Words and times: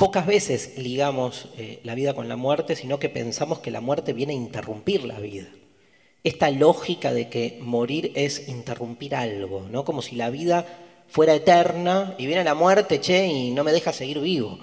pocas 0.00 0.24
veces 0.24 0.78
ligamos 0.78 1.48
eh, 1.58 1.78
la 1.84 1.94
vida 1.94 2.14
con 2.14 2.26
la 2.26 2.36
muerte, 2.36 2.74
sino 2.74 2.98
que 2.98 3.10
pensamos 3.10 3.58
que 3.58 3.70
la 3.70 3.82
muerte 3.82 4.14
viene 4.14 4.32
a 4.32 4.36
interrumpir 4.36 5.04
la 5.04 5.20
vida. 5.20 5.48
Esta 6.24 6.50
lógica 6.50 7.12
de 7.12 7.28
que 7.28 7.58
morir 7.60 8.10
es 8.14 8.48
interrumpir 8.48 9.14
algo, 9.14 9.68
¿no? 9.70 9.84
Como 9.84 10.00
si 10.00 10.16
la 10.16 10.30
vida 10.30 10.64
fuera 11.06 11.34
eterna 11.34 12.14
y 12.16 12.24
viene 12.24 12.44
la 12.44 12.54
muerte, 12.54 12.98
che, 13.02 13.26
y 13.26 13.50
no 13.50 13.62
me 13.62 13.72
deja 13.72 13.92
seguir 13.92 14.20
vivo. 14.20 14.58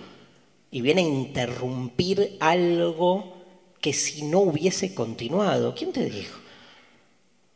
Y 0.71 0.81
viene 0.81 1.01
a 1.01 1.07
interrumpir 1.07 2.37
algo 2.39 3.35
que 3.79 3.93
si 3.93 4.23
no 4.23 4.39
hubiese 4.39 4.95
continuado. 4.95 5.75
¿Quién 5.75 5.93
te 5.93 6.05
dijo? 6.05 6.39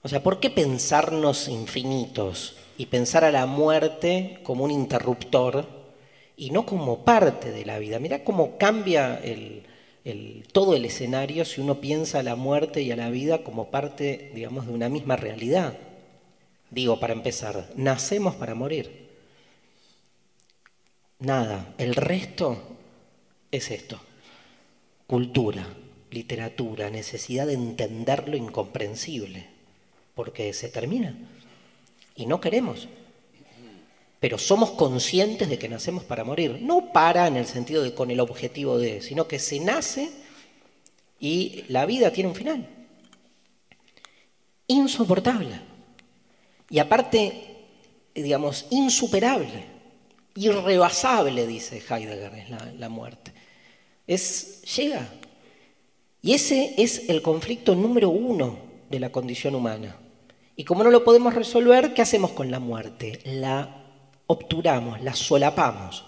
O 0.04 0.08
sea, 0.08 0.22
¿por 0.22 0.40
qué 0.40 0.52
pensarnos 0.52 1.48
infinitos 1.48 2.58
y 2.78 2.86
pensar 2.86 3.24
a 3.24 3.32
la 3.32 3.48
muerte 3.48 4.40
como 4.44 4.66
un 4.66 4.72
interruptor 4.72 5.81
y 6.42 6.50
no 6.50 6.66
como 6.66 7.06
parte 7.06 7.52
de 7.52 7.66
la 7.66 7.78
vida? 7.78 8.00
Mirá 8.00 8.24
cómo 8.24 8.58
cambia 8.58 9.22
todo 10.52 10.76
el 10.76 10.86
escenario 10.86 11.46
si 11.46 11.62
uno 11.62 11.80
piensa 11.80 12.18
a 12.18 12.24
la 12.24 12.36
muerte 12.36 12.82
y 12.82 12.92
a 12.92 12.96
la 12.96 13.12
vida 13.12 13.44
como 13.44 13.70
parte, 13.70 14.32
digamos, 14.34 14.66
de 14.66 14.74
una 14.74 14.90
misma 14.90 15.18
realidad. 15.18 15.78
Digo, 16.72 17.00
para 17.00 17.14
empezar, 17.14 17.70
nacemos 17.76 18.34
para 18.34 18.56
morir. 18.56 19.08
Nada, 21.20 21.76
el 21.78 21.94
resto 21.94 22.58
es 23.52 23.70
esto. 23.70 24.02
Cultura, 25.06 25.68
literatura, 26.10 26.90
necesidad 26.90 27.46
de 27.46 27.54
entender 27.54 28.28
lo 28.28 28.36
incomprensible, 28.36 29.46
porque 30.16 30.52
se 30.54 30.70
termina 30.70 31.16
y 32.16 32.26
no 32.26 32.42
queremos. 32.42 32.88
Pero 34.22 34.38
somos 34.38 34.72
conscientes 34.72 35.50
de 35.50 35.58
que 35.58 35.68
nacemos 35.68 36.04
para 36.04 36.24
morir, 36.24 36.60
no 36.62 36.94
para 36.94 37.26
en 37.26 37.38
el 37.38 37.48
sentido 37.48 37.82
de 37.82 37.96
con 37.96 38.12
el 38.12 38.20
objetivo 38.20 38.78
de, 38.78 39.02
sino 39.02 39.28
que 39.28 39.40
se 39.40 39.60
nace 39.60 40.12
y 41.20 41.64
la 41.70 41.88
vida 41.88 42.12
tiene 42.12 42.30
un 42.30 42.36
final. 42.36 42.68
Insoportable. 44.68 45.60
Y 46.70 46.78
aparte, 46.78 47.66
digamos, 48.14 48.68
insuperable, 48.70 49.66
irrebasable, 50.36 51.48
dice 51.48 51.78
Heidegger, 51.78 52.36
es 52.36 52.50
la, 52.52 52.74
la 52.78 52.90
muerte. 52.90 53.34
Es, 54.06 54.62
llega. 54.76 55.10
Y 56.22 56.34
ese 56.34 56.76
es 56.78 57.10
el 57.10 57.24
conflicto 57.24 57.74
número 57.74 58.10
uno 58.10 58.60
de 58.88 59.00
la 59.00 59.12
condición 59.12 59.56
humana. 59.56 59.98
Y 60.56 60.64
como 60.64 60.84
no 60.84 60.92
lo 60.92 61.04
podemos 61.04 61.34
resolver, 61.34 61.96
¿qué 61.96 62.04
hacemos 62.04 62.34
con 62.34 62.52
la 62.52 62.60
muerte? 62.60 63.20
La 63.24 63.81
obturamos, 64.32 65.02
la 65.02 65.14
solapamos. 65.14 66.04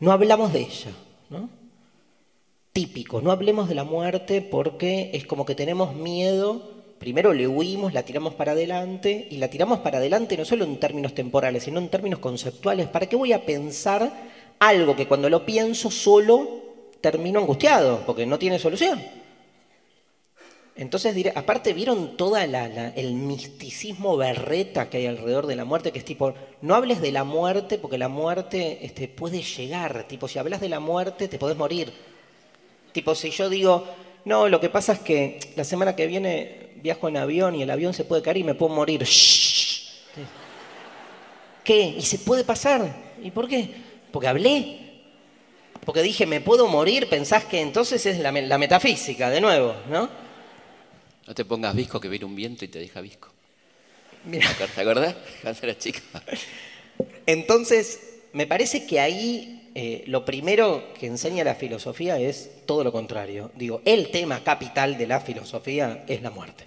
No 0.00 0.12
hablamos 0.12 0.52
de 0.52 0.60
ella, 0.60 0.90
¿no? 1.30 1.48
Típico, 2.72 3.20
no 3.20 3.32
hablemos 3.32 3.68
de 3.68 3.74
la 3.74 3.84
muerte 3.84 4.40
porque 4.40 5.10
es 5.12 5.26
como 5.26 5.44
que 5.44 5.54
tenemos 5.54 5.94
miedo 5.94 6.78
primero 6.98 7.32
le 7.32 7.46
huimos, 7.46 7.94
la 7.94 8.02
tiramos 8.02 8.34
para 8.34 8.52
adelante 8.52 9.28
y 9.30 9.36
la 9.36 9.48
tiramos 9.48 9.78
para 9.80 9.98
adelante 9.98 10.36
no 10.36 10.44
solo 10.44 10.64
en 10.64 10.78
términos 10.78 11.14
temporales, 11.14 11.64
sino 11.64 11.78
en 11.78 11.88
términos 11.88 12.18
conceptuales. 12.18 12.88
¿Para 12.88 13.06
qué 13.06 13.16
voy 13.16 13.32
a 13.32 13.44
pensar 13.44 14.12
algo 14.58 14.96
que 14.96 15.06
cuando 15.06 15.30
lo 15.30 15.46
pienso 15.46 15.90
solo 15.90 16.48
termino 17.00 17.38
angustiado, 17.38 18.02
porque 18.04 18.26
no 18.26 18.38
tiene 18.38 18.58
solución? 18.58 19.00
Entonces, 20.78 21.12
aparte, 21.34 21.72
¿vieron 21.72 22.16
todo 22.16 22.36
el 22.36 23.12
misticismo 23.14 24.16
berreta 24.16 24.88
que 24.88 24.98
hay 24.98 25.06
alrededor 25.06 25.48
de 25.48 25.56
la 25.56 25.64
muerte? 25.64 25.90
Que 25.90 25.98
es 25.98 26.04
tipo, 26.04 26.34
no 26.62 26.76
hables 26.76 27.00
de 27.00 27.10
la 27.10 27.24
muerte 27.24 27.78
porque 27.78 27.98
la 27.98 28.08
muerte 28.08 28.78
este, 28.82 29.08
puede 29.08 29.42
llegar. 29.42 30.04
Tipo, 30.06 30.28
si 30.28 30.38
hablas 30.38 30.60
de 30.60 30.68
la 30.68 30.78
muerte, 30.78 31.26
te 31.26 31.36
podés 31.36 31.56
morir. 31.56 31.92
Tipo, 32.92 33.16
si 33.16 33.30
yo 33.30 33.50
digo, 33.50 33.88
no, 34.24 34.48
lo 34.48 34.60
que 34.60 34.68
pasa 34.68 34.92
es 34.92 35.00
que 35.00 35.40
la 35.56 35.64
semana 35.64 35.96
que 35.96 36.06
viene 36.06 36.68
viajo 36.76 37.08
en 37.08 37.16
avión 37.16 37.56
y 37.56 37.62
el 37.62 37.70
avión 37.72 37.92
se 37.92 38.04
puede 38.04 38.22
caer 38.22 38.36
y 38.36 38.44
me 38.44 38.54
puedo 38.54 38.72
morir. 38.72 39.04
¿Qué? 41.64 41.80
¿Y 41.98 42.02
se 42.02 42.20
puede 42.20 42.44
pasar? 42.44 42.94
¿Y 43.20 43.32
por 43.32 43.48
qué? 43.48 43.68
Porque 44.12 44.28
hablé. 44.28 44.78
Porque 45.84 46.02
dije, 46.02 46.24
me 46.24 46.40
puedo 46.40 46.68
morir, 46.68 47.08
pensás 47.08 47.44
que 47.44 47.60
entonces 47.60 48.06
es 48.06 48.20
la, 48.20 48.30
metafísica, 48.30 49.28
de 49.28 49.40
nuevo, 49.40 49.74
¿no? 49.90 50.27
No 51.28 51.34
te 51.34 51.44
pongas 51.44 51.76
visco 51.76 52.00
que 52.00 52.08
viene 52.08 52.24
un 52.24 52.34
viento 52.34 52.64
y 52.64 52.68
te 52.68 52.78
deja 52.78 53.02
visco. 53.02 53.28
Mira. 54.24 54.48
¿Te 54.74 54.80
acordás? 54.80 55.14
Cuando 55.42 55.60
eras 55.62 55.78
chica. 55.78 56.00
Entonces, 57.26 58.00
me 58.32 58.46
parece 58.46 58.86
que 58.86 58.98
ahí 58.98 59.70
eh, 59.74 60.04
lo 60.06 60.24
primero 60.24 60.94
que 60.98 61.06
enseña 61.06 61.44
la 61.44 61.54
filosofía 61.54 62.18
es 62.18 62.64
todo 62.64 62.82
lo 62.82 62.92
contrario. 62.92 63.50
Digo, 63.56 63.82
el 63.84 64.10
tema 64.10 64.42
capital 64.42 64.96
de 64.96 65.06
la 65.06 65.20
filosofía 65.20 66.02
es 66.08 66.22
la 66.22 66.30
muerte. 66.30 66.64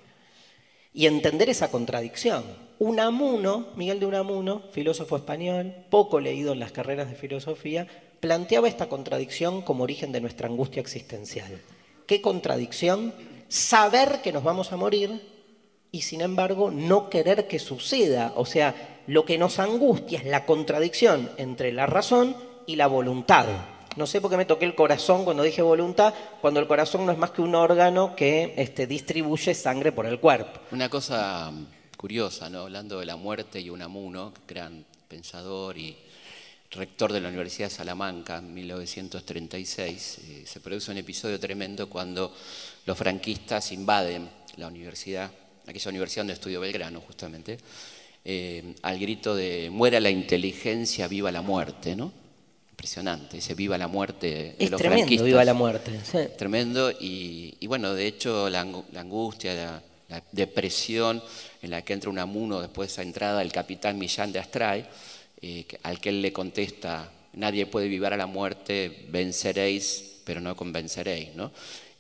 Y 0.93 1.07
entender 1.07 1.49
esa 1.49 1.72
contradicción. 1.72 2.43
Unamuno, 2.78 3.69
Miguel 3.75 3.99
de 3.99 4.05
Unamuno, 4.05 4.61
filósofo 4.72 5.16
español, 5.16 5.73
poco 5.89 6.19
leído 6.19 6.53
en 6.53 6.59
las 6.59 6.72
carreras 6.72 7.09
de 7.09 7.16
filosofía, 7.16 7.88
planteaba 8.19 8.67
esta 8.67 8.89
contradicción 8.89 9.63
como 9.63 9.85
origen 9.85 10.11
de 10.11 10.22
nuestra 10.22 10.47
angustia 10.47 10.81
existencial. 10.81 11.59
¿Qué 12.05 12.22
contradicción? 12.22 13.13
Saber 13.51 14.22
que 14.22 14.31
nos 14.31 14.45
vamos 14.45 14.72
a 14.72 14.78
morir 14.78 15.22
y 15.91 16.03
sin 16.03 16.22
embargo 16.22 16.72
no 16.72 17.09
querer 17.09 17.50
que 17.50 17.59
suceda. 17.59 18.31
O 18.38 18.45
sea, 18.45 19.01
lo 19.07 19.25
que 19.25 19.38
nos 19.38 19.59
angustia 19.59 20.19
es 20.19 20.25
la 20.25 20.45
contradicción 20.45 21.29
entre 21.35 21.73
la 21.73 21.85
razón 21.85 22.34
y 22.66 22.78
la 22.78 22.88
voluntad. 22.88 23.47
No 23.97 24.07
sé 24.07 24.22
por 24.22 24.31
qué 24.31 24.38
me 24.38 24.45
toqué 24.45 24.63
el 24.63 24.73
corazón 24.73 25.25
cuando 25.25 25.44
dije 25.44 25.61
voluntad, 25.61 26.13
cuando 26.40 26.61
el 26.61 26.67
corazón 26.67 27.06
no 27.06 27.11
es 27.11 27.17
más 27.17 27.31
que 27.31 27.41
un 27.41 27.53
órgano 27.53 28.16
que 28.16 28.53
este, 28.56 28.88
distribuye 28.88 29.53
sangre 29.53 29.91
por 29.91 30.06
el 30.06 30.22
cuerpo. 30.22 30.61
Una 30.72 30.88
cosa 30.88 31.51
curiosa, 31.97 32.50
¿no? 32.50 32.61
hablando 32.61 33.01
de 33.01 33.06
la 33.06 33.17
muerte 33.17 33.59
y 33.59 33.69
Unamuno, 33.69 34.31
gran 34.47 34.85
pensador 35.09 35.78
y 35.78 35.97
rector 36.72 37.11
de 37.11 37.19
la 37.19 37.28
Universidad 37.28 37.67
de 37.67 37.75
Salamanca 37.75 38.38
en 38.38 38.53
1936, 38.53 40.19
eh, 40.19 40.44
se 40.47 40.61
produce 40.61 40.90
un 40.90 40.97
episodio 40.97 41.38
tremendo 41.38 41.90
cuando 41.90 42.34
los 42.86 42.97
franquistas 42.97 43.72
invaden 43.72 44.30
la 44.58 44.68
universidad, 44.68 45.31
aquella 45.68 45.90
universidad 45.90 46.22
donde 46.22 46.34
estudió 46.34 46.59
Belgrano 46.59 47.02
justamente, 47.02 47.58
eh, 48.24 48.75
al 48.81 49.00
grito 49.00 49.36
de 49.36 49.69
muera 49.72 50.00
la 50.00 50.09
inteligencia, 50.09 51.08
viva 51.08 51.31
la 51.31 51.41
muerte, 51.41 51.96
¿no? 51.96 52.22
impresionante, 52.81 53.38
ese 53.38 53.53
viva 53.53 53.78
la 53.78 53.88
muerte 53.88 54.56
de 54.58 54.66
es 54.66 54.72
tremendo, 54.72 55.24
viva 55.24 55.46
la 55.46 55.53
muerte. 55.53 56.00
Tremendo, 56.36 56.91
y, 57.00 57.56
bueno, 57.68 57.94
de 57.94 58.08
hecho 58.08 58.50
la, 58.50 58.62
angustia, 58.62 59.81
la, 60.09 60.24
depresión 60.31 61.22
en 61.62 61.70
la 61.70 61.84
que 61.84 61.94
entra 61.94 62.09
un 62.09 62.18
amuno 62.18 62.59
después 62.59 62.90
de 62.90 62.94
esa 62.94 63.02
entrada 63.03 63.40
del 63.40 63.52
capitán 63.52 64.00
Millán 64.00 64.31
de 64.31 64.40
Astray, 64.40 64.86
eh, 65.44 65.66
al 65.84 66.00
que 66.02 66.09
él 66.09 66.24
le 66.24 66.34
contesta, 66.34 67.12
nadie 67.34 67.68
puede 67.68 67.88
vivir 67.88 68.08
a 68.08 68.18
la 68.18 68.25
muerte, 68.25 69.06
venceréis, 69.09 70.22
pero 70.24 70.41
no 70.41 70.56
convenceréis, 70.56 71.36
¿no? 71.36 71.52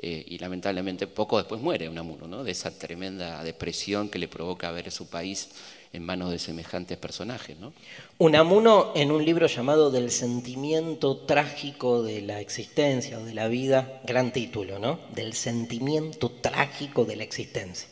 Eh, 0.03 0.25
y 0.29 0.39
lamentablemente 0.39 1.05
poco 1.05 1.37
después 1.37 1.61
muere 1.61 1.87
Unamuno, 1.87 2.27
¿no? 2.27 2.43
de 2.43 2.49
esa 2.49 2.75
tremenda 2.75 3.43
depresión 3.43 4.09
que 4.09 4.17
le 4.17 4.27
provoca 4.27 4.71
ver 4.71 4.89
su 4.89 5.07
país 5.07 5.49
en 5.93 6.03
manos 6.03 6.31
de 6.31 6.39
semejantes 6.39 6.97
personajes. 6.97 7.59
¿no? 7.59 7.71
Unamuno, 8.17 8.93
en 8.95 9.11
un 9.11 9.23
libro 9.23 9.45
llamado 9.45 9.91
Del 9.91 10.09
sentimiento 10.09 11.17
trágico 11.17 12.01
de 12.01 12.21
la 12.21 12.39
existencia 12.39 13.19
o 13.19 13.25
de 13.25 13.35
la 13.35 13.47
vida, 13.47 14.01
gran 14.03 14.33
título, 14.33 14.79
¿no? 14.79 14.99
Del 15.13 15.33
sentimiento 15.33 16.31
trágico 16.31 17.05
de 17.05 17.17
la 17.17 17.23
existencia. 17.23 17.87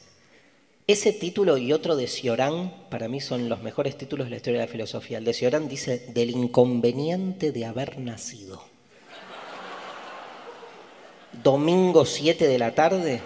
Ese 0.88 1.14
título 1.14 1.58
y 1.58 1.74
otro 1.74 1.96
de 1.96 2.08
Ciorán, 2.08 2.74
para 2.90 3.08
mí 3.08 3.22
son 3.22 3.50
los 3.50 3.62
mejores 3.62 3.96
títulos 3.96 4.26
de 4.26 4.32
la 4.32 4.38
historia 4.38 4.62
de 4.62 4.66
la 4.66 4.72
filosofía. 4.72 5.20
El 5.20 5.26
de 5.26 5.34
Ciorán 5.34 5.70
dice, 5.70 6.08
del 6.12 6.32
inconveniente 6.32 7.52
de 7.52 7.66
haber 7.66 8.00
nacido. 8.00 8.69
Domingo 11.44 12.06
7 12.06 12.48
de 12.48 12.60
la 12.60 12.74
tarde. 12.74 13.22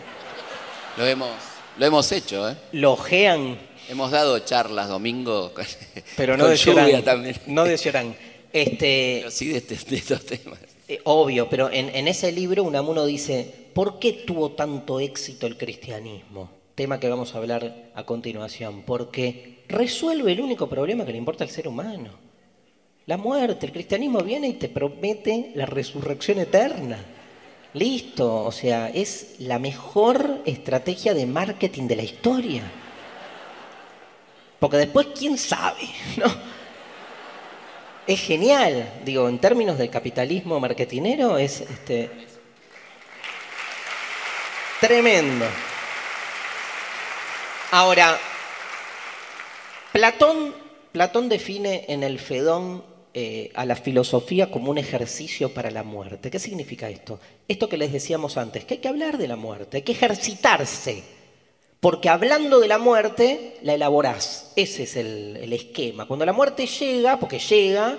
Lo 0.98 1.06
hemos, 1.06 1.30
lo 1.77 1.86
hemos 1.86 2.12
hecho, 2.12 2.50
¿eh? 2.50 2.56
Lo 2.71 2.94
ojean 2.94 3.57
Hemos 3.89 4.12
dado 4.12 4.39
charlas 4.39 4.88
domingo, 4.88 5.51
pero 6.18 6.38
no 6.38 6.48
de 6.48 6.56
lluvia 6.56 7.04
también. 7.04 7.36
No 7.48 7.65
de. 7.65 7.74
Este, 7.74 9.19
pero 9.19 9.31
sí 9.31 9.50
de, 9.50 9.57
este, 9.57 9.95
estos 9.95 10.25
temas. 10.25 10.60
Eh, 10.88 11.00
obvio, 11.04 11.50
pero 11.50 11.69
en, 11.71 12.07
ese 12.07 12.31
libro 12.31 12.63
Unamuno 12.63 13.06
dice, 13.06 13.68
¿por 13.74 14.00
qué 14.00 14.13
tuvo 14.13 14.51
tanto 14.51 15.00
éxito 15.00 15.48
el 15.48 15.57
cristianismo? 15.57 16.50
Tema 16.75 17.00
que 17.00 17.10
vamos 17.10 17.36
a 17.36 17.39
hablar 17.39 17.92
a 17.94 18.06
continuación. 18.06 18.83
Porque 18.83 19.63
resuelve 19.68 20.31
el 20.31 20.42
único 20.42 20.69
problema 20.69 21.06
que 21.06 21.12
le 21.12 21.18
importa 21.18 21.44
al 21.44 21.50
ser 21.50 21.68
humano. 21.68 22.12
La 23.06 23.18
muerte. 23.18 23.65
El 23.65 23.74
cristianismo 23.74 24.19
viene 24.19 24.48
y 24.48 24.54
te 24.54 24.69
promete 24.69 25.51
la 25.56 25.65
resurrección 25.65 26.39
eterna. 26.39 27.04
Listo, 27.74 28.44
o 28.44 28.52
sea, 28.52 28.90
es 28.90 29.36
la 29.40 29.60
mejor 29.60 30.42
estrategia 30.46 31.14
de 31.14 31.25
marketing 31.25 31.88
de 31.88 31.96
la 31.96 32.04
historia. 32.04 32.64
Porque 34.60 34.78
después, 34.78 35.08
¿quién 35.18 35.38
sabe? 35.38 35.81
¿No? 36.18 36.54
es 38.08 38.20
genial. 38.20 39.02
Digo, 39.06 39.30
en 39.30 39.40
términos 39.40 39.78
de 39.78 39.90
capitalismo 39.90 40.60
marketinero 40.60 41.38
es 41.38 41.62
este, 41.62 42.10
tremendo. 44.80 45.46
Ahora, 47.72 48.20
Platón, 49.92 50.56
Platón 50.92 51.30
define 51.30 51.86
en 51.88 52.04
el 52.04 52.20
Fedón 52.20 52.84
eh, 53.13 53.51
a 53.54 53.65
la 53.65 53.75
filosofía 53.75 54.50
como 54.50 54.71
un 54.71 54.77
ejercicio 54.77 55.54
para 55.54 55.71
la 55.71 55.83
muerte. 55.83 56.31
¿Qué 56.31 56.39
significa 56.39 56.89
esto? 56.89 57.19
Esto 57.48 57.69
que 57.69 57.77
les 57.77 57.92
decíamos 57.92 58.38
antes, 58.38 58.65
que 58.65 58.75
hay 58.75 58.80
que 58.80 58.88
hablar 58.88 59.18
de 59.18 59.27
la 59.27 59.36
muerte, 59.36 59.77
hay 59.77 59.83
que 59.83 59.92
ejercitarse, 59.92 61.04
porque 61.80 62.10
hablando 62.10 62.60
de 62.60 62.68
la 62.68 62.77
muerte 62.77 63.57
la 63.62 63.74
elaborás. 63.74 64.51
Ese 64.56 64.83
es 64.83 64.95
el, 64.95 65.38
el 65.38 65.54
esquema. 65.54 66.07
Cuando 66.07 66.25
la 66.25 66.33
muerte 66.33 66.65
llega, 66.65 67.19
porque 67.19 67.39
llega, 67.39 67.98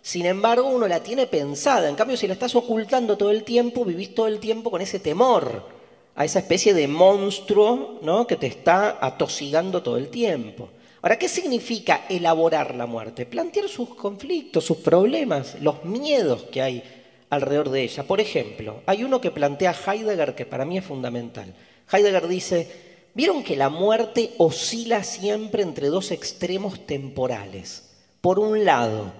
sin 0.00 0.26
embargo 0.26 0.68
uno 0.68 0.88
la 0.88 1.02
tiene 1.02 1.26
pensada. 1.26 1.88
En 1.88 1.96
cambio, 1.96 2.16
si 2.16 2.26
la 2.26 2.34
estás 2.34 2.54
ocultando 2.54 3.16
todo 3.16 3.30
el 3.30 3.44
tiempo, 3.44 3.84
vivís 3.84 4.14
todo 4.14 4.26
el 4.26 4.38
tiempo 4.40 4.70
con 4.70 4.80
ese 4.80 5.00
temor 5.00 5.76
a 6.16 6.24
esa 6.24 6.38
especie 6.38 6.72
de 6.74 6.88
monstruo 6.88 7.98
¿no? 8.02 8.26
que 8.26 8.36
te 8.36 8.46
está 8.46 8.98
atosigando 9.00 9.82
todo 9.82 9.98
el 9.98 10.08
tiempo. 10.08 10.70
Ahora, 11.02 11.18
¿qué 11.18 11.28
significa 11.28 12.06
elaborar 12.08 12.74
la 12.74 12.86
muerte? 12.86 13.26
Plantear 13.26 13.68
sus 13.68 13.94
conflictos, 13.94 14.64
sus 14.64 14.78
problemas, 14.78 15.60
los 15.60 15.84
miedos 15.84 16.44
que 16.44 16.62
hay 16.62 16.82
alrededor 17.30 17.70
de 17.70 17.82
ella. 17.82 18.02
Por 18.04 18.20
ejemplo, 18.20 18.82
hay 18.86 19.04
uno 19.04 19.20
que 19.20 19.30
plantea 19.30 19.74
Heidegger 19.74 20.34
que 20.34 20.46
para 20.46 20.64
mí 20.64 20.78
es 20.78 20.84
fundamental. 20.84 21.54
Heidegger 21.92 22.28
dice, 22.28 22.70
¿vieron 23.14 23.42
que 23.42 23.56
la 23.56 23.68
muerte 23.68 24.34
oscila 24.38 25.04
siempre 25.04 25.62
entre 25.62 25.88
dos 25.88 26.10
extremos 26.10 26.86
temporales? 26.86 27.90
Por 28.20 28.38
un 28.38 28.64
lado, 28.64 29.12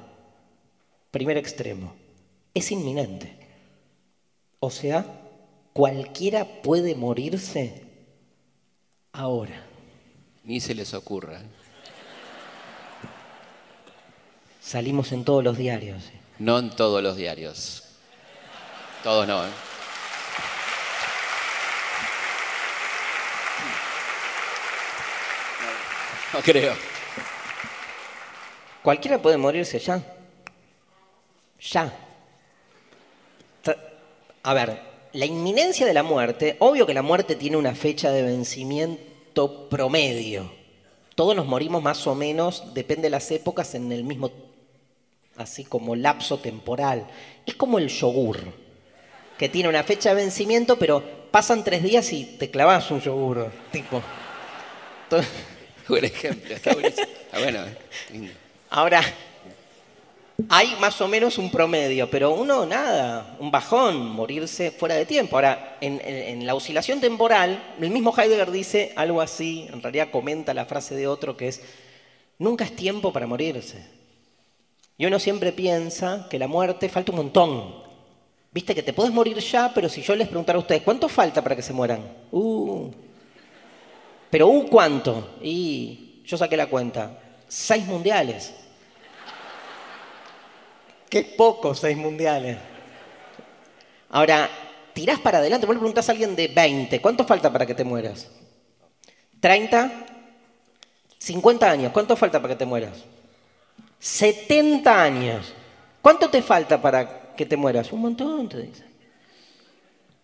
primer 1.10 1.36
extremo, 1.36 1.94
es 2.54 2.72
inminente. 2.72 3.36
O 4.58 4.70
sea, 4.70 5.04
cualquiera 5.72 6.62
puede 6.62 6.94
morirse 6.94 7.82
ahora. 9.12 9.64
Ni 10.44 10.60
se 10.60 10.74
les 10.74 10.94
ocurra. 10.94 11.42
Salimos 14.66 15.12
en 15.12 15.24
todos 15.24 15.44
los 15.44 15.56
diarios. 15.56 16.02
No 16.40 16.58
en 16.58 16.70
todos 16.70 17.00
los 17.00 17.14
diarios. 17.14 17.84
Todos 19.04 19.24
no, 19.24 19.46
¿eh? 19.46 19.50
No 26.32 26.40
creo. 26.40 26.74
Cualquiera 28.82 29.22
puede 29.22 29.36
morirse 29.36 29.78
ya. 29.78 30.02
Ya. 31.60 31.96
A 34.42 34.52
ver, 34.52 34.82
la 35.12 35.26
inminencia 35.26 35.86
de 35.86 35.94
la 35.94 36.02
muerte, 36.02 36.56
obvio 36.58 36.86
que 36.86 36.94
la 36.94 37.02
muerte 37.02 37.36
tiene 37.36 37.56
una 37.56 37.76
fecha 37.76 38.10
de 38.10 38.22
vencimiento 38.22 39.68
promedio. 39.68 40.50
Todos 41.14 41.36
nos 41.36 41.46
morimos 41.46 41.84
más 41.84 42.04
o 42.08 42.16
menos, 42.16 42.74
depende 42.74 43.04
de 43.04 43.10
las 43.10 43.30
épocas, 43.30 43.76
en 43.76 43.92
el 43.92 44.02
mismo 44.02 44.45
así 45.36 45.64
como 45.64 45.96
lapso 45.96 46.38
temporal. 46.38 47.06
Es 47.44 47.54
como 47.54 47.78
el 47.78 47.88
yogur, 47.88 48.40
que 49.38 49.48
tiene 49.48 49.68
una 49.68 49.82
fecha 49.82 50.10
de 50.10 50.16
vencimiento, 50.16 50.78
pero 50.78 51.02
pasan 51.30 51.64
tres 51.64 51.82
días 51.82 52.12
y 52.12 52.24
te 52.24 52.50
clavas 52.50 52.90
un 52.90 53.00
yogur, 53.00 53.50
tipo. 53.70 54.02
Buen 55.88 56.04
ejemplo, 56.04 56.54
está, 56.54 56.74
bueno. 56.74 57.60
¿eh? 58.12 58.30
Ahora, 58.70 59.00
hay 60.48 60.74
más 60.80 61.00
o 61.00 61.08
menos 61.08 61.38
un 61.38 61.50
promedio, 61.50 62.10
pero 62.10 62.32
uno 62.32 62.66
nada, 62.66 63.36
un 63.38 63.50
bajón, 63.50 64.10
morirse 64.10 64.70
fuera 64.70 64.96
de 64.96 65.06
tiempo. 65.06 65.36
Ahora, 65.36 65.78
en, 65.80 66.00
en, 66.04 66.44
la 66.44 66.54
oscilación 66.54 67.00
temporal, 67.00 67.74
el 67.80 67.90
mismo 67.90 68.14
Heidegger 68.16 68.50
dice 68.50 68.92
algo 68.96 69.20
así, 69.20 69.68
en 69.72 69.80
realidad 69.82 70.08
comenta 70.10 70.52
la 70.54 70.66
frase 70.66 70.96
de 70.96 71.06
otro 71.06 71.36
que 71.36 71.48
es, 71.48 71.62
nunca 72.38 72.64
es 72.64 72.74
tiempo 72.74 73.12
para 73.12 73.26
morirse. 73.26 73.95
Y 74.98 75.06
uno 75.06 75.18
siempre 75.18 75.52
piensa 75.52 76.26
que 76.30 76.38
la 76.38 76.48
muerte 76.48 76.88
falta 76.88 77.12
un 77.12 77.18
montón. 77.18 77.84
Viste 78.50 78.74
que 78.74 78.82
te 78.82 78.94
puedes 78.94 79.12
morir 79.12 79.38
ya, 79.38 79.72
pero 79.74 79.88
si 79.88 80.00
yo 80.00 80.16
les 80.16 80.28
preguntara 80.28 80.56
a 80.56 80.60
ustedes, 80.60 80.82
¿cuánto 80.82 81.08
falta 81.08 81.42
para 81.42 81.54
que 81.54 81.62
se 81.62 81.74
mueran? 81.74 82.02
Uh. 82.32 82.90
Pero 84.30 84.48
¿uh 84.48 84.66
cuánto? 84.68 85.36
Y 85.42 86.22
yo 86.24 86.36
saqué 86.38 86.56
la 86.56 86.66
cuenta. 86.66 87.18
Seis 87.46 87.86
mundiales. 87.86 88.54
Qué 91.08 91.22
poco 91.22 91.74
seis 91.74 91.96
mundiales. 91.96 92.56
Ahora, 94.08 94.48
tirás 94.92 95.20
para 95.20 95.38
adelante, 95.38 95.66
vos 95.66 95.74
le 95.74 95.80
preguntás 95.80 96.08
a 96.08 96.12
alguien 96.12 96.34
de 96.34 96.48
20, 96.48 97.00
¿cuánto 97.00 97.24
falta 97.24 97.52
para 97.52 97.66
que 97.66 97.74
te 97.74 97.84
mueras? 97.84 98.30
¿30? 99.40 99.92
¿50 101.20 101.62
años? 101.64 101.92
¿Cuánto 101.92 102.16
falta 102.16 102.40
para 102.40 102.54
que 102.54 102.58
te 102.58 102.64
mueras? 102.64 103.04
70 104.06 105.02
años. 105.02 105.52
¿Cuánto 106.00 106.30
te 106.30 106.40
falta 106.40 106.80
para 106.80 107.34
que 107.34 107.44
te 107.44 107.56
mueras? 107.56 107.92
Un 107.92 108.02
montón, 108.02 108.48
te 108.48 108.62
dicen. 108.62 108.86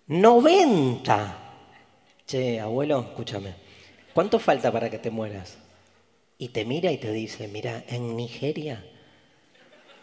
90. 0.06 1.38
Che, 2.24 2.60
abuelo, 2.60 3.00
escúchame. 3.00 3.54
¿Cuánto 4.14 4.38
falta 4.38 4.70
para 4.70 4.88
que 4.88 5.00
te 5.00 5.10
mueras? 5.10 5.58
Y 6.38 6.50
te 6.50 6.64
mira 6.64 6.92
y 6.92 6.98
te 6.98 7.10
dice, 7.10 7.48
mira, 7.48 7.82
en 7.88 8.16
Nigeria 8.16 8.84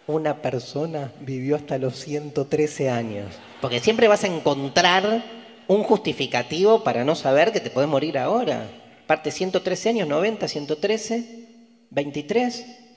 una 0.08 0.42
persona 0.42 1.14
vivió 1.22 1.56
hasta 1.56 1.78
los 1.78 1.96
113 2.00 2.90
años. 2.90 3.28
Porque 3.62 3.80
siempre 3.80 4.10
vas 4.10 4.26
a 4.26 4.28
encontrar 4.28 5.24
un 5.68 5.84
justificativo 5.84 6.84
para 6.84 7.06
no 7.06 7.16
saber 7.16 7.54
que 7.54 7.62
te 7.62 7.70
puedes 7.70 7.90
morir 7.90 8.18
ahora. 8.18 8.70
Parte 9.08 9.32
113 9.32 9.90
años, 9.90 10.08
90, 10.10 10.50
113, 10.50 11.48
23. 11.92 12.89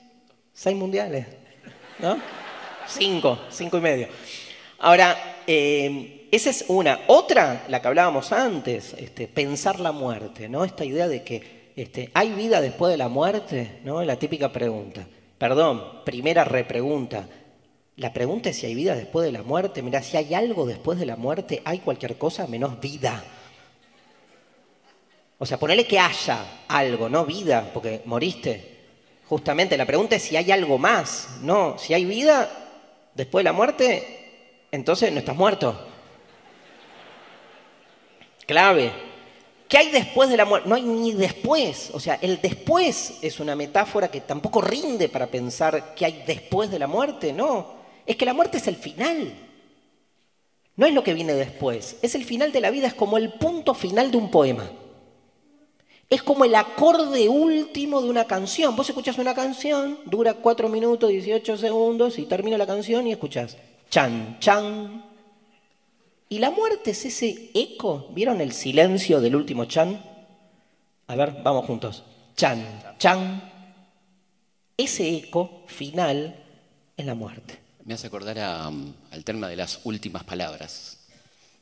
Seis 0.53 0.75
mundiales, 0.75 1.25
¿no? 1.99 2.17
Cinco, 2.87 3.39
cinco 3.49 3.77
y 3.77 3.81
medio. 3.81 4.07
Ahora, 4.79 5.41
eh, 5.47 6.27
esa 6.31 6.49
es 6.49 6.65
una. 6.67 7.01
Otra, 7.07 7.65
la 7.67 7.81
que 7.81 7.87
hablábamos 7.87 8.31
antes, 8.31 8.93
este, 8.97 9.27
pensar 9.27 9.79
la 9.79 9.91
muerte, 9.91 10.49
¿no? 10.49 10.63
Esta 10.63 10.85
idea 10.85 11.07
de 11.07 11.23
que 11.23 11.63
este, 11.75 12.11
¿hay 12.13 12.31
vida 12.33 12.61
después 12.61 12.91
de 12.91 12.97
la 12.97 13.09
muerte? 13.09 13.79
¿no? 13.83 14.03
La 14.03 14.17
típica 14.17 14.51
pregunta. 14.51 15.07
Perdón, 15.37 16.03
primera 16.05 16.43
repregunta. 16.43 17.27
La 17.97 18.13
pregunta 18.13 18.49
es 18.49 18.57
si 18.57 18.65
hay 18.65 18.75
vida 18.75 18.95
después 18.95 19.25
de 19.25 19.31
la 19.31 19.43
muerte. 19.43 19.81
Mira, 19.81 20.01
si 20.01 20.17
hay 20.17 20.33
algo 20.33 20.65
después 20.65 20.99
de 20.99 21.05
la 21.05 21.15
muerte, 21.15 21.61
hay 21.65 21.79
cualquier 21.79 22.17
cosa 22.17 22.47
menos 22.47 22.79
vida. 22.79 23.23
O 25.39 25.45
sea, 25.45 25.59
ponele 25.59 25.85
que 25.85 25.99
haya 25.99 26.63
algo, 26.67 27.09
no 27.09 27.25
vida, 27.25 27.69
porque 27.73 28.01
moriste, 28.05 28.72
Justamente 29.27 29.77
la 29.77 29.85
pregunta 29.85 30.15
es 30.15 30.23
si 30.23 30.35
hay 30.35 30.51
algo 30.51 30.77
más. 30.77 31.29
No, 31.41 31.77
si 31.77 31.93
hay 31.93 32.05
vida 32.05 32.49
después 33.13 33.41
de 33.41 33.49
la 33.49 33.53
muerte, 33.53 34.67
entonces 34.71 35.11
no 35.11 35.19
estás 35.19 35.35
muerto. 35.35 35.87
Clave. 38.45 38.91
¿Qué 39.67 39.77
hay 39.77 39.89
después 39.89 40.29
de 40.29 40.37
la 40.37 40.45
muerte? 40.45 40.69
No 40.69 40.75
hay 40.75 40.83
ni 40.83 41.13
después. 41.13 41.89
O 41.93 41.99
sea, 41.99 42.19
el 42.21 42.39
después 42.41 43.19
es 43.21 43.39
una 43.39 43.55
metáfora 43.55 44.09
que 44.09 44.21
tampoco 44.21 44.61
rinde 44.61 45.09
para 45.09 45.27
pensar 45.27 45.95
qué 45.95 46.05
hay 46.05 46.23
después 46.27 46.69
de 46.69 46.79
la 46.79 46.87
muerte. 46.87 47.33
No, 47.33 47.73
es 48.05 48.15
que 48.15 48.25
la 48.25 48.33
muerte 48.33 48.57
es 48.57 48.67
el 48.67 48.75
final. 48.75 49.33
No 50.75 50.85
es 50.85 50.93
lo 50.93 51.03
que 51.03 51.13
viene 51.13 51.33
después. 51.33 51.97
Es 52.01 52.15
el 52.15 52.25
final 52.25 52.51
de 52.51 52.61
la 52.61 52.71
vida, 52.71 52.87
es 52.87 52.93
como 52.93 53.17
el 53.17 53.33
punto 53.33 53.73
final 53.73 54.11
de 54.11 54.17
un 54.17 54.29
poema. 54.29 54.69
Es 56.13 56.21
como 56.21 56.45
el 56.45 56.53
acorde 56.53 57.27
último 57.27 57.99
de 57.99 58.07
una 58.07 58.25
canción. 58.25 58.75
Vos 58.75 58.87
escuchás 58.87 59.17
una 59.17 59.33
canción, 59.33 59.97
dura 60.05 60.35
4 60.35 60.69
minutos 60.69 61.09
18 61.09 61.57
segundos 61.57 62.19
y 62.19 62.27
termina 62.27 62.55
la 62.55 62.67
canción 62.67 63.07
y 63.07 63.13
escuchás 63.13 63.57
chan, 63.89 64.37
chan. 64.39 65.03
Y 66.29 66.37
la 66.37 66.51
muerte 66.51 66.91
es 66.91 67.03
ese 67.05 67.49
eco. 67.55 68.09
¿Vieron 68.11 68.41
el 68.41 68.51
silencio 68.51 69.21
del 69.21 69.35
último 69.35 69.65
chan? 69.65 70.05
A 71.07 71.15
ver, 71.15 71.35
vamos 71.41 71.65
juntos. 71.65 72.03
Chan, 72.35 72.63
chan. 72.99 73.51
Ese 74.77 75.17
eco 75.17 75.63
final 75.65 76.35
es 76.95 77.05
la 77.07 77.15
muerte. 77.15 77.57
Me 77.85 77.95
hace 77.95 78.05
acordar 78.05 78.37
al 78.37 79.23
tema 79.23 79.47
de 79.47 79.55
las 79.55 79.79
últimas 79.83 80.23
palabras. 80.23 80.99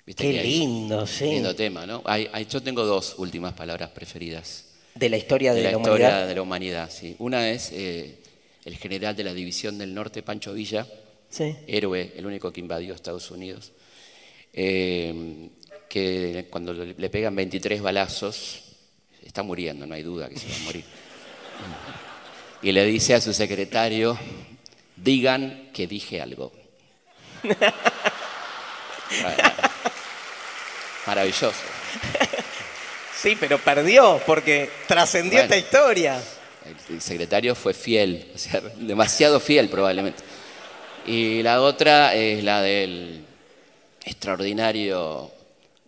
Qué 0.05 0.33
lindo, 0.33 1.05
sí. 1.05 1.25
Lindo 1.25 1.55
tema, 1.55 1.85
¿no? 1.85 2.03
yo 2.49 2.63
tengo 2.63 2.85
dos 2.85 3.15
últimas 3.17 3.53
palabras 3.53 3.89
preferidas. 3.91 4.65
De 4.95 5.09
la 5.09 5.17
historia 5.17 5.53
de, 5.53 5.63
la, 5.63 5.71
historia 5.71 5.91
humanidad. 5.91 6.27
de 6.27 6.35
la 6.35 6.41
humanidad, 6.41 6.91
sí. 6.91 7.15
Una 7.19 7.49
es 7.49 7.71
eh, 7.71 8.17
el 8.65 8.77
general 8.77 9.15
de 9.15 9.23
la 9.23 9.33
División 9.33 9.77
del 9.77 9.93
Norte, 9.93 10.21
Pancho 10.21 10.53
Villa, 10.53 10.85
héroe, 11.67 12.13
el 12.15 12.25
único 12.25 12.51
que 12.51 12.59
invadió 12.59 12.93
Estados 12.93 13.31
Unidos, 13.31 13.71
eh, 14.51 15.49
que 15.87 16.47
cuando 16.49 16.73
le 16.73 17.09
pegan 17.09 17.35
23 17.35 17.81
balazos, 17.81 18.63
está 19.23 19.43
muriendo, 19.43 19.85
no 19.85 19.93
hay 19.93 20.03
duda 20.03 20.29
que 20.29 20.37
se 20.37 20.49
va 20.49 20.55
a 20.55 20.59
morir. 20.59 20.83
Y 22.63 22.71
le 22.71 22.85
dice 22.85 23.13
a 23.13 23.21
su 23.21 23.33
secretario, 23.33 24.17
digan 24.95 25.69
que 25.73 25.87
dije 25.87 26.21
algo. 26.21 26.51
Maravilloso. 31.05 31.51
Sí, 33.21 33.37
pero 33.39 33.59
perdió 33.59 34.19
porque 34.25 34.67
trascendió 34.87 35.33
Bueno. 35.41 35.43
esta 35.43 35.57
historia. 35.57 36.23
El, 36.89 36.99
secretario 36.99 37.53
fue 37.53 37.75
fiel, 37.75 38.31
o 38.33 38.37
sea, 38.39 38.61
demasiado 38.77 39.39
fiel 39.39 39.69
probablemente. 39.69 40.23
Y 41.05 41.43
la 41.43 41.61
otra 41.61 42.15
es 42.15 42.43
la 42.43 42.63
del 42.63 43.23
extraordinario 44.03 45.31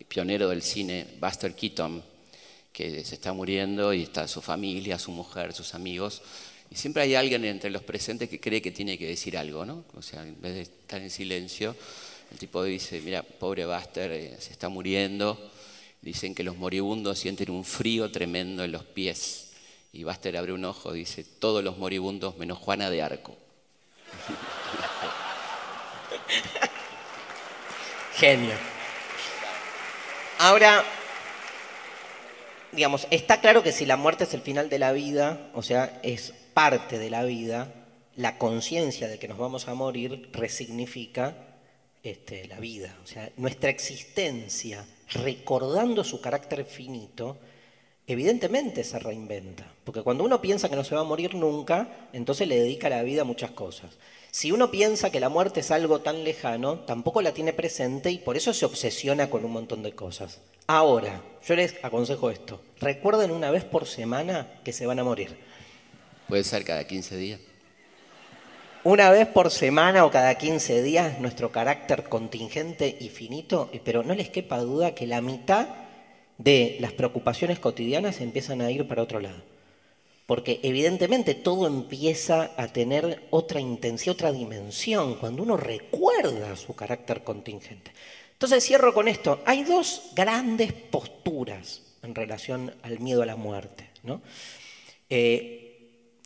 pionero 0.07 0.49
del 0.49 0.61
cine, 0.61 1.07
Buster 1.19 1.55
Keaton, 1.55 2.03
que 2.71 3.03
se 3.03 3.15
está 3.15 3.33
muriendo 3.33 3.93
y 3.93 4.03
está 4.03 4.27
su 4.27 4.39
familia, 4.39 4.99
su 4.99 5.11
mujer, 5.11 5.53
sus 5.53 5.73
amigos. 5.73 6.21
Y 6.69 6.75
siempre 6.75 7.01
hay 7.01 7.15
alguien 7.15 7.45
entre 7.45 7.71
los 7.71 7.81
presentes 7.81 8.29
que 8.29 8.39
cree 8.39 8.61
que 8.61 8.71
tiene 8.71 8.97
que 8.97 9.07
decir 9.07 9.39
algo, 9.39 9.65
¿no? 9.65 9.85
O 9.95 10.03
sea, 10.03 10.21
en 10.21 10.39
vez 10.39 10.53
de 10.53 10.61
estar 10.61 11.01
en 11.01 11.09
silencio, 11.09 11.75
el 12.33 12.39
tipo 12.39 12.63
dice, 12.63 12.99
mira, 13.01 13.21
pobre 13.21 13.67
Buster, 13.67 14.11
eh, 14.11 14.35
se 14.39 14.51
está 14.51 14.67
muriendo. 14.67 15.51
Dicen 16.01 16.33
que 16.33 16.41
los 16.43 16.57
moribundos 16.57 17.19
sienten 17.19 17.51
un 17.51 17.63
frío 17.63 18.11
tremendo 18.11 18.63
en 18.63 18.71
los 18.71 18.83
pies. 18.83 19.51
Y 19.93 20.03
Buster 20.03 20.35
abre 20.35 20.51
un 20.51 20.65
ojo 20.65 20.91
dice, 20.91 21.23
todos 21.23 21.63
los 21.63 21.77
moribundos 21.77 22.35
menos 22.37 22.57
Juana 22.57 22.89
de 22.89 23.03
Arco. 23.03 23.37
Genio. 28.15 28.55
Ahora, 30.39 30.83
digamos, 32.71 33.05
está 33.11 33.41
claro 33.41 33.61
que 33.61 33.71
si 33.71 33.85
la 33.85 33.95
muerte 33.95 34.23
es 34.23 34.33
el 34.33 34.41
final 34.41 34.69
de 34.69 34.79
la 34.79 34.91
vida, 34.91 35.51
o 35.53 35.61
sea, 35.61 35.99
es 36.01 36.33
parte 36.55 36.97
de 36.97 37.11
la 37.11 37.23
vida, 37.23 37.71
la 38.15 38.39
conciencia 38.39 39.07
de 39.07 39.19
que 39.19 39.27
nos 39.27 39.37
vamos 39.37 39.67
a 39.67 39.75
morir 39.75 40.31
resignifica 40.33 41.52
este, 42.03 42.47
la 42.47 42.59
vida. 42.59 42.95
O 43.03 43.07
sea, 43.07 43.31
nuestra 43.37 43.69
existencia, 43.69 44.85
recordando 45.13 46.03
su 46.03 46.21
carácter 46.21 46.65
finito, 46.65 47.37
evidentemente 48.05 48.83
se 48.83 48.99
reinventa. 48.99 49.71
Porque 49.83 50.01
cuando 50.01 50.23
uno 50.23 50.41
piensa 50.41 50.69
que 50.69 50.75
no 50.75 50.83
se 50.83 50.95
va 50.95 51.01
a 51.01 51.05
morir 51.05 51.33
nunca, 51.33 52.09
entonces 52.13 52.47
le 52.47 52.59
dedica 52.59 52.89
la 52.89 53.03
vida 53.03 53.21
a 53.21 53.25
muchas 53.25 53.51
cosas. 53.51 53.97
Si 54.31 54.51
uno 54.51 54.71
piensa 54.71 55.11
que 55.11 55.19
la 55.19 55.29
muerte 55.29 55.61
es 55.61 55.71
algo 55.71 56.01
tan 56.01 56.23
lejano, 56.23 56.79
tampoco 56.79 57.21
la 57.21 57.33
tiene 57.33 57.53
presente 57.53 58.11
y 58.11 58.17
por 58.17 58.35
eso 58.35 58.53
se 58.53 58.65
obsesiona 58.65 59.29
con 59.29 59.45
un 59.45 59.51
montón 59.51 59.83
de 59.83 59.93
cosas. 59.93 60.41
Ahora, 60.67 61.21
yo 61.45 61.55
les 61.55 61.75
aconsejo 61.83 62.29
esto. 62.31 62.61
Recuerden 62.79 63.31
una 63.31 63.51
vez 63.51 63.63
por 63.63 63.85
semana 63.85 64.59
que 64.63 64.73
se 64.73 64.85
van 64.85 64.99
a 64.99 65.03
morir. 65.03 65.37
Puede 66.27 66.43
ser 66.43 66.63
cada 66.65 66.85
15 66.87 67.15
días. 67.17 67.39
Una 68.85 69.11
vez 69.11 69.29
por 69.29 69.49
semana 69.49 70.03
o 70.03 70.11
cada 70.11 70.35
15 70.35 70.83
días 70.83 71.21
nuestro 71.21 71.53
carácter 71.53 72.03
contingente 72.09 72.97
y 72.99 73.07
finito, 73.07 73.71
pero 73.85 74.03
no 74.03 74.13
les 74.13 74.27
quepa 74.27 74.59
duda 74.59 74.93
que 74.93 75.07
la 75.07 75.21
mitad 75.21 75.69
de 76.37 76.75
las 76.81 76.91
preocupaciones 76.91 77.59
cotidianas 77.59 78.19
empiezan 78.19 78.59
a 78.59 78.69
ir 78.71 78.85
para 78.85 79.03
otro 79.03 79.21
lado. 79.21 79.41
Porque 80.25 80.59
evidentemente 80.63 81.33
todo 81.33 81.65
empieza 81.65 82.51
a 82.57 82.67
tener 82.67 83.23
otra 83.29 83.61
intensidad, 83.61 84.15
otra 84.15 84.33
dimensión, 84.33 85.15
cuando 85.15 85.43
uno 85.43 85.55
recuerda 85.55 86.53
su 86.57 86.75
carácter 86.75 87.23
contingente. 87.23 87.93
Entonces 88.33 88.65
cierro 88.65 88.93
con 88.93 89.07
esto. 89.07 89.41
Hay 89.45 89.63
dos 89.63 90.11
grandes 90.13 90.73
posturas 90.73 91.83
en 92.01 92.13
relación 92.15 92.75
al 92.81 92.99
miedo 92.99 93.21
a 93.21 93.27
la 93.27 93.37
muerte. 93.37 93.89
¿no? 94.03 94.21
Eh, 95.09 95.62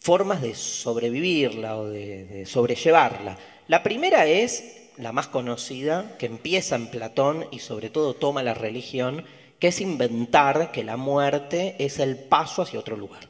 formas 0.07 0.41
de 0.41 0.55
sobrevivirla 0.55 1.75
o 1.75 1.89
de, 1.89 2.45
sobrellevarla. 2.45 3.37
La 3.67 3.83
primera 3.83 4.25
es 4.25 4.91
la 4.95 5.11
más 5.11 5.27
conocida, 5.27 6.15
que 6.17 6.27
empieza 6.27 6.77
en 6.77 6.87
Platón 6.87 7.45
y 7.51 7.59
sobre 7.59 7.89
todo 7.89 8.13
toma 8.13 8.41
la 8.41 8.53
religión, 8.53 9.25
que 9.59 9.67
es 9.67 9.81
inventar 9.81 10.71
que 10.71 10.85
la 10.85 10.95
muerte 10.95 11.75
es 11.79 11.99
el 11.99 12.15
paso 12.15 12.61
hacia 12.61 12.79
otro 12.79 12.95
lugar. 12.95 13.27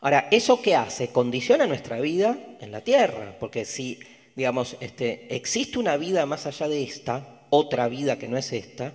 Ahora, 0.00 0.28
¿eso 0.30 0.62
qué 0.62 0.76
hace? 0.76 1.08
Condiciona 1.08 1.66
nuestra 1.66 2.00
vida 2.00 2.38
en 2.60 2.72
la 2.72 2.80
tierra, 2.80 3.36
porque 3.38 3.66
si, 3.66 4.00
digamos, 4.34 4.78
este, 4.80 5.36
existe 5.36 5.78
una 5.78 5.98
vida 5.98 6.24
más 6.24 6.46
allá 6.46 6.68
de 6.68 6.84
esta, 6.84 7.42
otra 7.50 7.86
vida 7.88 8.18
que 8.18 8.28
no 8.28 8.38
es 8.38 8.50
esta, 8.54 8.94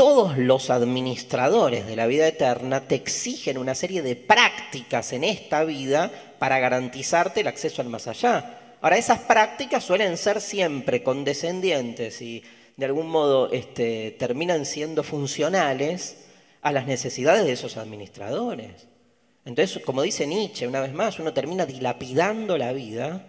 todos 0.00 0.38
los 0.38 0.70
administradores 0.70 1.86
de 1.86 1.94
la 1.94 2.06
vida 2.06 2.26
eterna 2.26 2.88
te 2.88 2.94
exigen 2.94 3.58
una 3.58 3.74
serie 3.74 4.00
de 4.00 4.16
prácticas 4.16 5.12
en 5.12 5.24
esta 5.24 5.62
vida 5.62 6.10
para 6.38 6.58
garantizarte 6.58 7.42
el 7.42 7.48
acceso 7.48 7.82
al 7.82 7.90
más 7.90 8.06
allá. 8.06 8.78
Ahora, 8.80 8.96
esas 8.96 9.18
prácticas 9.18 9.84
suelen 9.84 10.16
ser 10.16 10.40
siempre 10.40 11.02
condescendientes 11.02 12.22
y 12.22 12.42
de 12.78 12.86
algún 12.86 13.10
modo 13.10 13.52
este, 13.52 14.12
terminan 14.12 14.64
siendo 14.64 15.02
funcionales 15.02 16.16
a 16.62 16.72
las 16.72 16.86
necesidades 16.86 17.44
de 17.44 17.52
esos 17.52 17.76
administradores. 17.76 18.88
Entonces, 19.44 19.84
como 19.84 20.00
dice 20.00 20.26
Nietzsche, 20.26 20.66
una 20.66 20.80
vez 20.80 20.94
más, 20.94 21.18
uno 21.18 21.34
termina 21.34 21.66
dilapidando 21.66 22.56
la 22.56 22.72
vida 22.72 23.26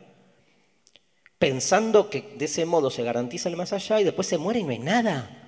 pensando 1.37 2.09
que 2.09 2.33
de 2.37 2.45
ese 2.45 2.65
modo 2.65 2.89
se 2.89 3.03
garantiza 3.03 3.49
el 3.49 3.57
más 3.57 3.73
allá 3.73 3.99
y 3.99 4.05
después 4.05 4.25
se 4.25 4.37
muere 4.37 4.61
y 4.61 4.63
no 4.63 4.69
hay 4.69 4.79
nada. 4.79 5.40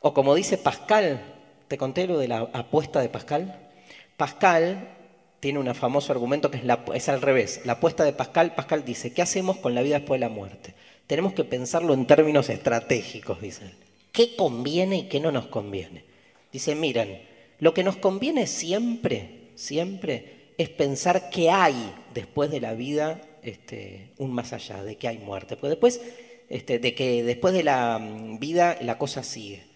O 0.00 0.14
como 0.14 0.34
dice 0.34 0.58
Pascal, 0.58 1.22
¿te 1.68 1.76
conté 1.76 2.06
lo 2.06 2.18
de 2.18 2.28
la 2.28 2.48
apuesta 2.52 3.00
de 3.00 3.08
Pascal? 3.08 3.70
Pascal 4.16 4.96
tiene 5.40 5.58
un 5.58 5.74
famoso 5.74 6.12
argumento 6.12 6.50
que 6.50 6.58
es, 6.58 6.64
la, 6.64 6.84
es 6.94 7.08
al 7.08 7.22
revés. 7.22 7.60
La 7.64 7.74
apuesta 7.74 8.04
de 8.04 8.12
Pascal, 8.12 8.54
Pascal 8.54 8.84
dice, 8.84 9.12
¿qué 9.12 9.22
hacemos 9.22 9.58
con 9.58 9.74
la 9.74 9.82
vida 9.82 9.98
después 9.98 10.20
de 10.20 10.26
la 10.26 10.32
muerte? 10.32 10.74
Tenemos 11.06 11.32
que 11.34 11.44
pensarlo 11.44 11.92
en 11.92 12.06
términos 12.06 12.48
estratégicos, 12.48 13.40
dice 13.40 13.64
él. 13.64 13.74
¿Qué 14.12 14.36
conviene 14.36 14.96
y 14.98 15.02
qué 15.04 15.20
no 15.20 15.32
nos 15.32 15.46
conviene? 15.46 16.04
Dice, 16.52 16.74
miren, 16.74 17.22
lo 17.58 17.74
que 17.74 17.84
nos 17.84 17.96
conviene 17.96 18.46
siempre, 18.46 19.50
siempre, 19.54 20.52
es 20.56 20.68
pensar 20.68 21.30
qué 21.30 21.50
hay 21.50 21.94
después 22.14 22.50
de 22.50 22.60
la 22.60 22.74
vida 22.74 23.20
este, 23.42 24.12
un 24.18 24.32
más 24.32 24.52
allá, 24.52 24.82
de 24.82 24.96
que 24.96 25.08
hay 25.08 25.18
muerte. 25.18 25.56
Porque 25.56 25.70
después, 25.70 26.00
este, 26.48 26.78
de 26.78 26.94
que 26.94 27.22
después 27.22 27.54
de 27.54 27.64
la 27.64 27.98
mm, 27.98 28.38
vida 28.38 28.78
la 28.80 28.98
cosa 28.98 29.22
sigue. 29.22 29.69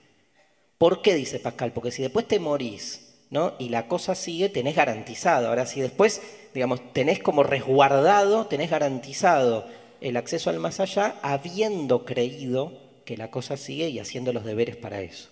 ¿Por 0.85 1.00
qué 1.00 1.14
dice 1.14 1.38
Pascal? 1.38 1.73
Porque 1.73 1.91
si 1.91 2.03
después 2.03 2.29
te 2.29 2.38
morís, 2.38 3.14
¿no? 3.31 3.55
Y 3.59 3.71
la 3.71 3.88
cosa 3.88 4.14
sigue, 4.14 4.50
tenés 4.50 4.76
garantizado. 4.76 5.49
Ahora, 5.49 5.64
si 5.64 5.81
después, 5.81 6.21
digamos, 6.53 6.93
tenés 6.93 7.21
como 7.21 7.43
resguardado, 7.43 8.45
tenés 8.49 8.69
garantizado 8.69 9.64
el 10.03 10.19
acceso 10.19 10.50
al 10.50 10.59
más 10.59 10.81
allá, 10.81 11.14
habiendo 11.23 12.05
creído 12.05 12.75
que 13.07 13.17
la 13.17 13.31
cosa 13.31 13.57
sigue 13.57 13.88
y 13.88 13.99
haciendo 13.99 14.35
los 14.35 14.45
deberes 14.45 14.76
para 14.76 15.00
eso. 15.00 15.31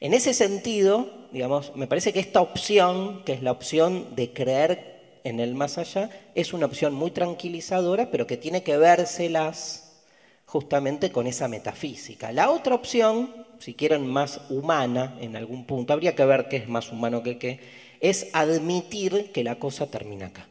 En 0.00 0.14
ese 0.14 0.32
sentido, 0.32 1.10
digamos, 1.32 1.76
me 1.76 1.86
parece 1.86 2.14
que 2.14 2.20
esta 2.20 2.40
opción, 2.40 3.24
que 3.26 3.34
es 3.34 3.42
la 3.42 3.52
opción 3.52 4.16
de 4.16 4.32
creer 4.32 5.20
en 5.22 5.38
el 5.38 5.54
más 5.54 5.76
allá, 5.76 6.08
es 6.34 6.54
una 6.54 6.64
opción 6.64 6.94
muy 6.94 7.10
tranquilizadora, 7.10 8.10
pero 8.10 8.26
que 8.26 8.38
tiene 8.38 8.62
que 8.62 8.78
vérselas 8.78 9.84
justamente 10.46 11.12
con 11.12 11.26
esa 11.26 11.46
metafísica. 11.46 12.32
La 12.32 12.48
otra 12.50 12.74
opción, 12.74 13.47
si 13.58 13.74
quieren 13.74 14.06
más 14.06 14.40
humana 14.50 15.16
en 15.20 15.36
algún 15.36 15.64
punto, 15.66 15.92
habría 15.92 16.14
que 16.14 16.24
ver 16.24 16.48
qué 16.48 16.56
es 16.56 16.68
más 16.68 16.92
humano 16.92 17.22
que 17.22 17.38
qué, 17.38 17.60
es 18.00 18.28
admitir 18.32 19.32
que 19.32 19.44
la 19.44 19.56
cosa 19.58 19.90
termina 19.90 20.26
acá. 20.26 20.48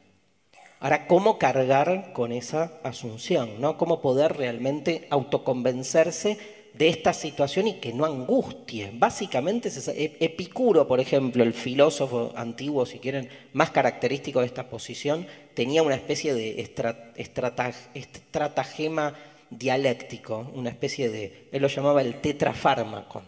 Ahora, 0.80 1.08
¿cómo 1.08 1.40
cargar 1.40 2.14
con 2.14 2.32
esa 2.32 2.74
asunción? 2.84 3.60
¿no? 3.60 3.78
¿Cómo 3.78 4.00
poder 4.02 4.38
realmente 4.38 5.08
autoconvencerse 5.10 6.38
de 6.74 6.90
esta 6.90 7.14
situación 7.14 7.68
y 7.68 7.74
que 7.80 7.94
no 7.94 8.06
angustie? 8.06 8.92
Básicamente, 8.94 9.70
E- 9.70 10.18
Epicuro, 10.20 10.88
por 10.88 11.00
ejemplo, 11.00 11.42
el 11.44 11.54
filósofo 11.54 12.32
antiguo, 12.36 12.86
si 12.86 13.00
quieren, 13.00 13.30
más 13.54 13.72
característico 13.72 14.42
de 14.42 14.46
esta 14.46 14.70
posición, 14.70 15.26
tenía 15.56 15.82
una 15.82 15.96
especie 15.96 16.36
de 16.36 16.62
estra- 16.62 17.12
estrata- 17.16 17.74
estratagema 17.96 19.16
dialéctico, 19.50 20.52
una 20.54 20.70
especie 20.70 21.10
de, 21.10 21.50
él 21.52 21.62
lo 21.62 21.68
llamaba 21.68 22.02
el 22.02 22.22
tetrafármaco, 22.22 23.24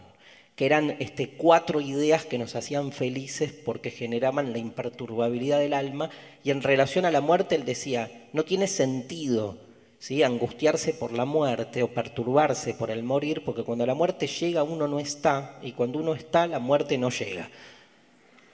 que 0.56 0.66
eran 0.66 0.96
este, 0.98 1.30
cuatro 1.30 1.80
ideas 1.80 2.26
que 2.26 2.38
nos 2.38 2.54
hacían 2.54 2.92
felices 2.92 3.52
porque 3.52 3.90
generaban 3.90 4.52
la 4.52 4.58
imperturbabilidad 4.58 5.58
del 5.58 5.74
alma, 5.74 6.10
y 6.44 6.50
en 6.50 6.62
relación 6.62 7.04
a 7.04 7.10
la 7.10 7.20
muerte 7.20 7.54
él 7.54 7.64
decía, 7.64 8.28
no 8.32 8.44
tiene 8.44 8.66
sentido 8.66 9.58
¿sí? 9.98 10.22
angustiarse 10.22 10.92
por 10.92 11.12
la 11.12 11.24
muerte 11.24 11.82
o 11.82 11.94
perturbarse 11.94 12.74
por 12.74 12.90
el 12.90 13.02
morir, 13.02 13.44
porque 13.44 13.62
cuando 13.62 13.86
la 13.86 13.94
muerte 13.94 14.26
llega 14.26 14.62
uno 14.62 14.88
no 14.88 14.98
está, 14.98 15.58
y 15.62 15.72
cuando 15.72 15.98
uno 15.98 16.14
está 16.14 16.46
la 16.46 16.58
muerte 16.58 16.98
no 16.98 17.10
llega. 17.10 17.48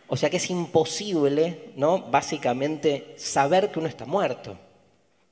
O 0.08 0.16
sea 0.16 0.30
que 0.30 0.36
es 0.36 0.50
imposible, 0.50 1.72
¿no? 1.74 1.98
Básicamente, 1.98 3.14
saber 3.16 3.72
que 3.72 3.80
uno 3.80 3.88
está 3.88 4.04
muerto. 4.04 4.56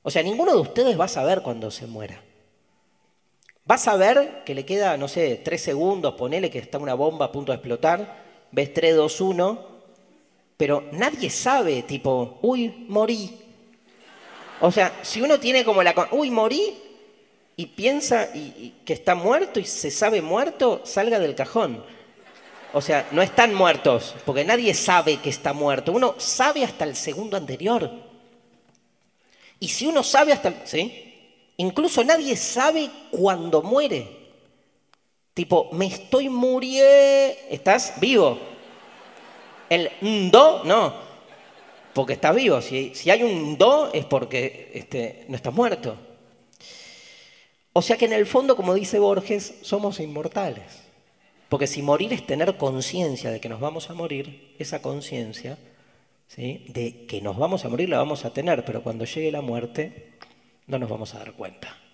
O 0.01 0.11
sea, 0.11 0.21
ninguno 0.21 0.53
de 0.53 0.59
ustedes 0.59 0.99
va 0.99 1.05
a 1.05 1.09
saber 1.09 1.41
cuando 1.41 1.71
se 1.71 1.87
muera. 1.87 2.21
Va 3.69 3.75
a 3.75 3.79
saber 3.79 4.43
que 4.45 4.53
le 4.53 4.63
queda, 4.63 4.95
no 4.95 5.07
sé, 5.07 5.41
tres 5.43 5.61
segundos, 5.61 6.13
ponele 6.13 6.51
que 6.51 6.59
está 6.59 6.77
una 6.77 6.93
bomba 6.93 7.25
a 7.25 7.31
punto 7.31 7.51
de 7.51 7.55
explotar, 7.55 8.23
ves 8.51 8.73
3, 8.73 8.95
2, 8.95 9.21
1, 9.21 9.67
pero 10.55 10.83
nadie 10.91 11.31
sabe, 11.31 11.81
tipo, 11.81 12.37
uy, 12.43 12.85
morí. 12.87 13.37
O 14.61 14.71
sea, 14.71 14.99
si 15.01 15.21
uno 15.21 15.39
tiene 15.39 15.65
como 15.65 15.81
la... 15.81 15.93
Uy, 16.11 16.29
morí 16.29 16.75
y 17.57 17.65
piensa 17.67 18.29
y, 18.33 18.75
que 18.85 18.93
está 18.93 19.15
muerto 19.15 19.59
y 19.59 19.65
se 19.65 19.89
sabe 19.89 20.21
muerto, 20.21 20.81
salga 20.85 21.19
del 21.19 21.35
cajón. 21.35 21.83
O 22.71 22.81
sea, 22.81 23.07
no 23.11 23.21
están 23.21 23.53
muertos, 23.53 24.15
porque 24.25 24.43
nadie 24.43 24.73
sabe 24.73 25.17
que 25.17 25.29
está 25.29 25.53
muerto. 25.53 25.91
Uno 25.91 26.15
sabe 26.17 26.63
hasta 26.63 26.85
el 26.85 26.95
segundo 26.95 27.35
anterior. 27.35 27.89
Y 29.59 29.69
si 29.69 29.87
uno 29.87 30.03
sabe 30.03 30.33
hasta 30.33 30.49
el... 30.49 30.55
¿Sí? 30.65 31.04
Incluso 31.57 32.03
nadie 32.03 32.35
sabe 32.35 32.89
cuándo 33.11 33.61
muere. 33.61 34.07
Tipo, 35.33 35.69
me 35.71 35.87
estoy 35.87 36.29
muriendo. 36.29 36.85
¿Estás 37.49 37.93
vivo? 37.99 38.37
El 39.69 39.89
do, 40.31 40.63
no. 40.63 40.93
Porque 41.93 42.13
estás 42.13 42.35
vivo. 42.35 42.61
Si, 42.61 42.91
hay 43.09 43.23
un 43.23 43.57
do 43.57 43.91
es 43.93 44.05
porque 44.05 44.71
este, 44.73 45.25
no 45.27 45.35
estás 45.35 45.53
muerto. 45.53 45.97
O 47.73 47.81
sea 47.81 47.97
que 47.97 48.05
en 48.05 48.13
el 48.13 48.25
fondo, 48.25 48.55
como 48.55 48.73
dice 48.73 48.99
Borges, 48.99 49.55
somos 49.61 49.99
inmortales. 49.99 50.83
Porque 51.49 51.67
si 51.67 51.81
morir 51.81 52.11
es 52.13 52.25
tener 52.25 52.57
conciencia 52.57 53.31
de 53.31 53.39
que 53.39 53.49
nos 53.49 53.59
vamos 53.59 53.89
a 53.89 53.93
morir, 53.93 54.55
esa 54.57 54.81
conciencia 54.81 55.57
¿sí? 56.27 56.65
de 56.69 57.05
que 57.05 57.21
nos 57.21 57.37
vamos 57.37 57.65
a 57.65 57.69
morir 57.69 57.89
la 57.89 57.97
vamos 57.97 58.25
a 58.25 58.33
tener, 58.33 58.65
pero 58.65 58.81
cuando 58.81 59.05
llegue 59.05 59.31
la 59.31 59.41
muerte 59.41 60.14
no 60.67 60.79
nos 60.79 60.89
vamos 60.89 61.13
a 61.13 61.19
dar 61.19 61.33
cuenta. 61.33 61.84